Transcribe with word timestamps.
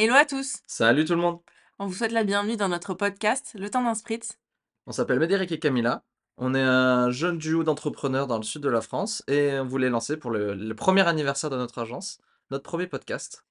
Hello 0.00 0.14
à 0.14 0.24
tous! 0.24 0.60
Salut 0.66 1.04
tout 1.04 1.14
le 1.14 1.20
monde! 1.20 1.40
On 1.78 1.84
vous 1.86 1.92
souhaite 1.92 2.12
la 2.12 2.24
bienvenue 2.24 2.56
dans 2.56 2.70
notre 2.70 2.94
podcast, 2.94 3.52
Le 3.58 3.68
temps 3.68 3.82
d'un 3.84 3.94
spritz. 3.94 4.38
On 4.86 4.92
s'appelle 4.92 5.18
Médéric 5.18 5.52
et 5.52 5.58
Camilla. 5.58 6.04
On 6.38 6.54
est 6.54 6.62
un 6.62 7.10
jeune 7.10 7.36
duo 7.36 7.64
d'entrepreneurs 7.64 8.26
dans 8.26 8.38
le 8.38 8.42
sud 8.42 8.62
de 8.62 8.70
la 8.70 8.80
France 8.80 9.22
et 9.28 9.58
on 9.60 9.66
voulait 9.66 9.90
lancer 9.90 10.16
pour 10.16 10.30
le, 10.30 10.54
le 10.54 10.74
premier 10.74 11.06
anniversaire 11.06 11.50
de 11.50 11.56
notre 11.58 11.78
agence, 11.82 12.18
notre 12.50 12.62
premier 12.64 12.86
podcast. 12.86 13.44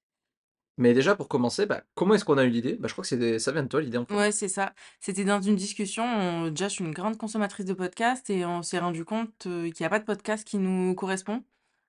Mais 0.76 0.92
déjà 0.92 1.14
pour 1.14 1.28
commencer, 1.28 1.66
bah, 1.66 1.84
comment 1.94 2.14
est-ce 2.14 2.24
qu'on 2.24 2.36
a 2.38 2.42
eu 2.44 2.50
l'idée? 2.50 2.74
Bah, 2.80 2.88
je 2.88 2.94
crois 2.94 3.04
que 3.04 3.14
des- 3.14 3.38
ça 3.38 3.52
vient 3.52 3.62
de 3.62 3.68
toi 3.68 3.80
l'idée 3.80 3.98
en 3.98 4.06
fait. 4.06 4.14
Ouais, 4.16 4.32
c'est 4.32 4.48
ça. 4.48 4.74
C'était 4.98 5.22
dans 5.24 5.40
une 5.40 5.54
discussion. 5.54 6.02
on- 6.02 6.48
Déjà, 6.48 6.66
je 6.66 6.74
suis 6.74 6.84
une 6.84 6.90
grande 6.94 7.16
consommatrice 7.16 7.66
de 7.66 7.74
podcasts 7.74 8.28
et 8.28 8.44
on 8.44 8.62
s'est 8.64 8.80
rendu 8.80 9.04
compte 9.04 9.46
euh, 9.46 9.70
qu'il 9.70 9.84
n'y 9.84 9.86
a 9.86 9.90
pas 9.90 10.00
de 10.00 10.04
podcast 10.04 10.44
qui 10.44 10.58
nous 10.58 10.96
correspond. 10.96 11.44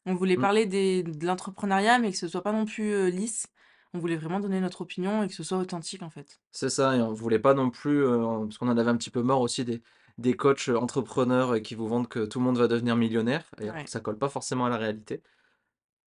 On 0.06 0.14
voulait 0.14 0.38
Mm. 0.38 0.42
parler 0.42 0.66
des, 0.68 1.02
de 1.02 1.26
l'entrepreneuriat, 1.26 1.98
mais 1.98 2.12
que 2.12 2.18
ce 2.18 2.28
soit 2.28 2.44
pas 2.44 2.52
non 2.52 2.66
plus 2.66 2.94
euh, 2.94 3.10
lisse. 3.10 3.48
On 3.94 4.00
voulait 4.00 4.16
vraiment 4.16 4.40
donner 4.40 4.62
notre 4.62 4.82
opinion 4.82 5.24
et 5.24 5.28
que 5.28 5.34
ce 5.34 5.44
soit 5.44 5.58
authentique 5.58 6.02
en 6.02 6.10
fait. 6.10 6.40
C'est 6.52 6.70
ça, 6.70 6.96
et 6.96 7.02
on 7.02 7.14
voulait 7.14 7.40
pas 7.40 7.54
non 7.54 7.70
plus, 7.70 8.04
euh, 8.06 8.40
parce 8.46 8.58
qu'on 8.58 8.70
en 8.70 8.78
avait 8.78 8.90
un 8.90 8.98
petit 8.98 9.10
peu 9.10 9.22
marre 9.22 9.42
aussi 9.42 9.66
des, 9.66 9.82
des 10.18 10.36
coachs 10.36 10.70
euh, 10.70 10.78
entrepreneurs 10.78 11.56
euh, 11.56 11.60
qui 11.60 11.76
vous 11.76 11.88
vendent 11.88 12.08
que 12.08 12.26
tout 12.26 12.40
le 12.40 12.46
monde 12.46 12.58
va 12.58 12.68
devenir 12.68 12.96
millionnaire, 12.96 13.46
et 13.60 13.70
Ouais. 13.70 13.86
ça 13.88 14.00
colle 14.00 14.18
pas 14.18 14.30
forcément 14.30 14.66
à 14.66 14.70
la 14.70 14.78
réalité. 14.78 15.22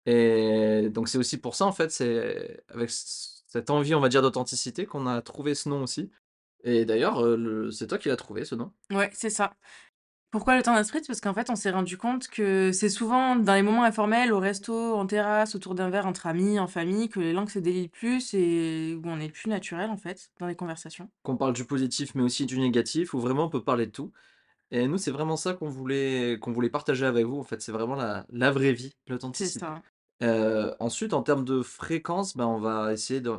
Et 0.06 0.90
donc 0.92 1.10
c'est 1.10 1.18
aussi 1.18 1.38
pour 1.38 1.56
ça 1.56 1.66
en 1.66 1.72
fait, 1.72 1.92
c'est 1.92 2.64
avec 2.70 2.90
cette 2.92 3.70
envie, 3.70 3.96
on 3.96 4.00
va 4.02 4.10
dire, 4.10 4.22
d'authenticité 4.22 4.86
qu'on 4.86 5.08
a 5.08 5.22
trouvé 5.22 5.56
ce 5.56 5.70
nom 5.70 5.82
aussi. 5.84 6.12
Et 6.64 6.86
d'ailleurs, 6.86 7.22
le- 7.24 7.72
c'est 7.72 7.88
toi 7.88 7.98
qui 7.98 8.10
l'as 8.10 8.16
trouvé 8.16 8.46
ce 8.46 8.56
nom. 8.56 8.72
Ouais, 8.92 9.10
c'est 9.14 9.30
ça. 9.30 9.56
Pourquoi 10.36 10.58
le 10.58 10.64
temps 10.64 10.74
d'un 10.74 10.84
spritz? 10.84 11.08
Parce 11.08 11.22
qu'en 11.22 11.34
fait, 11.34 11.50
on 11.50 11.56
s'est 11.56 11.72
rendu 11.72 11.98
compte 11.98 12.28
que 12.28 12.74
c'est 12.74 12.90
souvent 12.90 13.38
dans 13.38 13.54
les 13.54 13.62
moments 13.62 13.86
informels, 13.86 14.34
au 14.34 14.40
resto, 14.40 14.96
en 14.96 15.08
terrasse, 15.08 15.56
autour 15.56 15.76
d'un 15.76 15.90
verre 15.90 16.08
entre 16.08 16.28
amis, 16.28 16.60
en 16.60 16.68
famille, 16.68 17.08
que 17.08 17.22
les 17.22 17.32
langues 17.32 17.48
se 17.48 17.58
délient 17.60 17.84
le 17.84 17.88
plus 17.88 18.34
et 18.34 19.00
où 19.02 19.08
on 19.08 19.18
est 19.22 19.28
le 19.28 19.32
plus 19.32 19.50
naturel, 19.50 19.90
en 19.90 19.96
fait, 19.96 20.32
dans 20.42 20.48
les 20.48 20.56
conversations. 20.56 21.08
Qu'on 21.24 21.38
parle 21.38 21.54
du 21.54 21.64
positif 21.64 22.16
mais 22.16 22.22
aussi 22.22 22.46
du 22.46 22.60
négatif, 22.60 23.14
où 23.14 23.22
vraiment 23.22 23.46
on 23.46 23.50
peut 23.50 23.64
parler 23.64 23.86
de 23.86 23.92
tout. 23.92 24.12
Et 24.72 24.90
nous, 24.90 24.98
c'est 24.98 25.12
vraiment 25.12 25.38
ça 25.38 25.54
qu'on 25.54 25.70
voulait, 25.70 26.38
qu'on 26.42 26.52
voulait 26.52 26.70
partager 26.70 27.06
avec 27.06 27.26
vous. 27.26 27.40
En 27.40 27.46
fait, 27.46 27.62
c'est 27.62 27.72
vraiment 27.72 27.96
la, 27.96 28.26
la 28.30 28.52
vraie 28.52 28.74
vie, 28.74 28.94
C'est 29.08 29.14
l'authenticité. 29.14 29.60
ça. 29.60 29.82
Euh, 30.22 30.76
ensuite, 30.82 31.14
en 31.14 31.24
termes 31.24 31.46
de 31.46 31.62
fréquence, 31.62 32.36
ben, 32.36 32.46
on 32.46 32.60
va 32.60 32.92
essayer 32.92 33.22
de, 33.22 33.32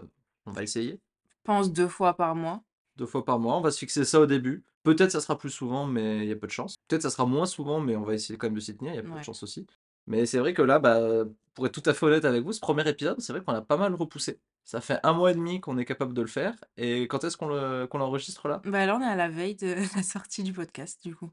on 0.46 0.50
va 0.50 0.62
essayer 0.62 0.92
Je 0.92 1.34
pense 1.44 1.70
2 1.70 1.88
fois 1.88 2.14
par 2.14 2.34
mois. 2.34 2.62
Deux 2.96 3.06
fois 3.06 3.24
par 3.24 3.38
mois. 3.38 3.56
On 3.56 3.60
va 3.60 3.70
se 3.70 3.78
fixer 3.78 4.04
ça 4.04 4.20
au 4.20 4.26
début. 4.26 4.64
Peut-être 4.82 5.10
ça 5.10 5.20
sera 5.20 5.36
plus 5.38 5.50
souvent, 5.50 5.86
mais 5.86 6.18
il 6.18 6.28
y 6.28 6.32
a 6.32 6.36
peu 6.36 6.46
de 6.46 6.52
chance. 6.52 6.76
Peut-être 6.88 7.02
ça 7.02 7.10
sera 7.10 7.26
moins 7.26 7.46
souvent, 7.46 7.80
mais 7.80 7.96
on 7.96 8.04
va 8.04 8.14
essayer 8.14 8.38
quand 8.38 8.46
même 8.46 8.54
de 8.54 8.60
s'y 8.60 8.76
tenir. 8.76 8.92
Il 8.92 8.96
y 8.96 8.98
a 8.98 9.02
peu 9.02 9.10
de 9.10 9.22
chance 9.22 9.42
aussi. 9.42 9.66
Mais 10.06 10.26
c'est 10.26 10.38
vrai 10.38 10.54
que 10.54 10.62
là, 10.62 10.78
bah, 10.78 11.24
pour 11.54 11.66
être 11.66 11.80
tout 11.80 11.88
à 11.88 11.94
fait 11.94 12.06
honnête 12.06 12.24
avec 12.24 12.44
vous, 12.44 12.52
ce 12.52 12.60
premier 12.60 12.88
épisode, 12.88 13.20
c'est 13.20 13.32
vrai 13.32 13.42
qu'on 13.42 13.54
a 13.54 13.62
pas 13.62 13.76
mal 13.76 13.94
repoussé. 13.94 14.38
Ça 14.64 14.80
fait 14.80 14.98
un 15.02 15.12
mois 15.12 15.32
et 15.32 15.34
demi 15.34 15.60
qu'on 15.60 15.78
est 15.78 15.84
capable 15.84 16.14
de 16.14 16.22
le 16.22 16.28
faire. 16.28 16.54
Et 16.76 17.08
quand 17.08 17.24
est-ce 17.24 17.36
qu'on 17.36 17.48
le, 17.48 17.86
qu'on 17.86 17.98
l'enregistre 17.98 18.48
là? 18.48 18.60
Bah, 18.64 18.86
là, 18.86 18.96
on 18.96 19.00
est 19.00 19.06
à 19.06 19.16
la 19.16 19.28
veille 19.28 19.56
de 19.56 19.74
la 19.96 20.02
sortie 20.02 20.42
du 20.42 20.52
podcast, 20.52 21.02
du 21.02 21.14
coup. 21.14 21.30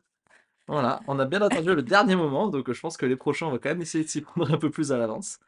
Voilà, 0.67 1.01
on 1.07 1.19
a 1.19 1.25
bien 1.25 1.41
attendu 1.41 1.75
le 1.75 1.81
dernier 1.83 2.15
moment, 2.15 2.47
donc 2.47 2.71
je 2.71 2.79
pense 2.79 2.95
que 2.95 3.05
les 3.05 3.17
prochains, 3.17 3.47
on 3.47 3.51
va 3.51 3.57
quand 3.59 3.69
même 3.69 3.81
essayer 3.81 4.03
de 4.03 4.09
s'y 4.09 4.21
prendre 4.21 4.51
un 4.53 4.57
peu 4.57 4.71
plus 4.71 4.91
à 4.91 4.97
l'avance. 4.97 5.39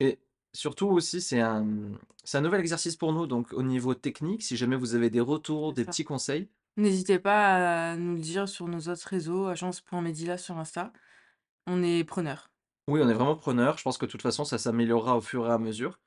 Et 0.00 0.18
surtout 0.54 0.86
aussi, 0.88 1.20
c'est 1.20 1.40
un, 1.40 1.66
c'est 2.24 2.38
un 2.38 2.40
nouvel 2.42 2.60
exercice 2.60 2.96
pour 2.96 3.12
nous, 3.12 3.26
donc 3.26 3.52
au 3.52 3.62
niveau 3.62 3.94
technique, 3.94 4.42
si 4.42 4.56
jamais 4.56 4.76
vous 4.76 4.94
avez 4.94 5.10
des 5.10 5.20
retours, 5.20 5.72
C'est 5.74 5.74
des 5.74 5.84
ça. 5.84 5.90
petits 5.90 6.04
conseils, 6.04 6.48
N'hésitez 6.76 7.18
pas 7.20 7.92
à 7.92 7.96
nous 7.96 8.14
le 8.14 8.20
dire 8.20 8.48
sur 8.48 8.66
nos 8.68 8.80
autres 8.88 9.06
réseaux, 9.08 9.46
agence.medila 9.46 10.38
sur 10.38 10.58
Insta. 10.58 10.92
On 11.66 11.82
est 11.84 12.04
preneurs. 12.04 12.50
oui, 12.88 13.00
on 13.02 13.08
est 13.08 13.14
vraiment 13.14 13.36
preneur. 13.36 13.78
Je 13.78 13.82
pense 13.84 13.96
que 13.98 14.06
de 14.06 14.10
toute 14.10 14.22
façon, 14.22 14.44
ça 14.44 14.58
s'améliorera 14.58 15.16
au 15.16 15.20
fur 15.20 15.46
et 15.46 15.52
à 15.52 15.58
mesure. 15.58 16.00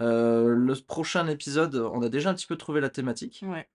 Euh, 0.00 0.48
le 0.54 0.74
prochain 0.74 1.26
épisode, 1.28 1.76
on 1.76 2.02
a 2.02 2.08
déjà 2.08 2.30
un 2.30 2.34
petit 2.34 2.46
peu 2.46 2.56
trouvé 2.56 2.80
la 2.80 2.90
thématique. 2.90 3.40
Ouais. 3.46 3.68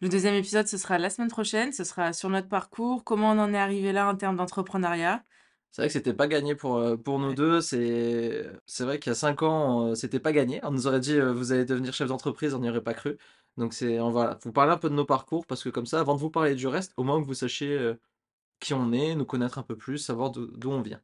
Le 0.00 0.08
deuxième 0.08 0.34
épisode, 0.34 0.66
ce 0.68 0.78
sera 0.78 0.98
la 0.98 1.10
semaine 1.10 1.28
prochaine. 1.30 1.72
Ce 1.72 1.84
sera 1.84 2.12
sur 2.12 2.28
notre 2.30 2.48
parcours, 2.48 3.04
comment 3.04 3.32
on 3.32 3.38
en 3.38 3.52
est 3.54 3.58
arrivé 3.58 3.92
là 3.92 4.08
en 4.08 4.16
termes 4.16 4.36
d'entrepreneuriat. 4.36 5.24
C'est 5.70 5.82
vrai 5.82 5.88
que 5.88 5.92
c'était 5.92 6.14
pas 6.14 6.26
gagné 6.28 6.54
pour, 6.54 6.76
euh, 6.78 6.96
pour 6.96 7.18
nous 7.18 7.32
Ouais. 7.32 7.34
deux. 7.34 7.60
C'est 7.60 8.50
c'est 8.66 8.84
vrai 8.84 8.98
qu'il 8.98 9.10
y 9.10 9.12
a 9.12 9.14
cinq 9.14 9.42
ans, 9.42 9.88
euh, 9.90 9.94
c'était 9.94 10.20
pas 10.20 10.32
gagné. 10.32 10.60
On 10.64 10.70
nous 10.72 10.86
aurait 10.86 11.00
dit, 11.00 11.14
euh, 11.18 11.32
vous 11.32 11.52
allez 11.52 11.64
devenir 11.64 11.92
chef 11.94 12.08
d'entreprise, 12.08 12.54
on 12.54 12.58
n'y 12.60 12.68
aurait 12.70 12.82
pas 12.82 12.94
cru. 12.94 13.18
Donc 13.56 13.74
c'est, 13.74 14.00
on 14.00 14.10
va 14.10 14.38
vous 14.44 14.52
parler 14.52 14.72
un 14.72 14.78
peu 14.78 14.88
de 14.90 14.94
nos 14.94 15.04
parcours 15.04 15.46
parce 15.46 15.62
que 15.62 15.68
comme 15.68 15.86
ça, 15.86 16.00
avant 16.00 16.14
de 16.14 16.20
vous 16.20 16.30
parler 16.30 16.54
du 16.54 16.66
reste, 16.66 16.92
au 16.96 17.04
moins 17.04 17.20
que 17.20 17.26
vous 17.26 17.34
sachiez 17.34 17.76
euh, 17.78 17.94
qui 18.60 18.74
on 18.74 18.92
est, 18.92 19.14
nous 19.16 19.26
connaître 19.26 19.58
un 19.58 19.62
peu 19.64 19.76
plus, 19.76 19.98
savoir 19.98 20.30
d'où 20.32 20.46
d'où 20.48 20.70
on 20.72 20.82
vient. 20.82 21.02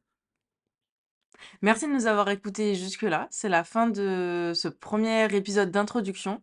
Merci 1.63 1.87
de 1.87 1.93
nous 1.93 2.07
avoir 2.07 2.29
écoutés 2.31 2.75
jusque-là. 2.75 3.29
C'est 3.31 3.49
la 3.49 3.65
fin 3.65 3.89
de 3.89 4.53
ce 4.55 4.69
premier 4.69 5.25
épisode 5.35 5.71
d'introduction. 5.71 6.43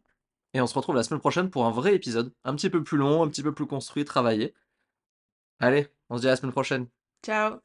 Et 0.53 0.61
on 0.61 0.67
se 0.67 0.73
retrouve 0.75 0.95
la 0.95 1.03
semaine 1.03 1.19
prochaine 1.19 1.49
pour 1.49 1.65
un 1.65 1.71
vrai 1.71 1.95
épisode, 1.95 2.33
un 2.43 2.55
petit 2.55 2.69
peu 2.69 2.83
plus 2.83 2.97
long, 2.97 3.23
un 3.23 3.29
petit 3.29 3.43
peu 3.43 3.53
plus 3.53 3.67
construit, 3.67 4.05
travaillé. 4.05 4.53
Allez, 5.59 5.87
on 6.09 6.17
se 6.17 6.21
dit 6.21 6.27
à 6.27 6.31
la 6.31 6.35
semaine 6.35 6.51
prochaine. 6.51 6.87
Ciao 7.23 7.61